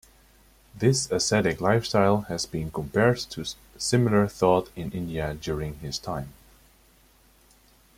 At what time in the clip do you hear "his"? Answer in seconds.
5.75-5.99